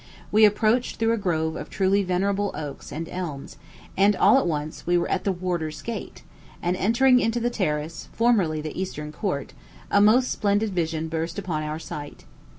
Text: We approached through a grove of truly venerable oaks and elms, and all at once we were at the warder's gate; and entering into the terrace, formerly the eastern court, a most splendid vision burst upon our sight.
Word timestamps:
We 0.31 0.45
approached 0.45 0.95
through 0.95 1.11
a 1.13 1.17
grove 1.17 1.55
of 1.55 1.69
truly 1.69 2.01
venerable 2.01 2.49
oaks 2.55 2.91
and 2.91 3.07
elms, 3.07 3.57
and 3.95 4.15
all 4.15 4.39
at 4.39 4.47
once 4.47 4.87
we 4.87 4.97
were 4.97 5.07
at 5.11 5.25
the 5.25 5.31
warder's 5.31 5.83
gate; 5.83 6.23
and 6.59 6.75
entering 6.75 7.19
into 7.19 7.39
the 7.39 7.51
terrace, 7.51 8.09
formerly 8.11 8.61
the 8.61 8.75
eastern 8.81 9.11
court, 9.11 9.53
a 9.91 10.01
most 10.01 10.31
splendid 10.31 10.71
vision 10.73 11.07
burst 11.07 11.37
upon 11.37 11.61
our 11.61 11.77
sight. 11.77 12.25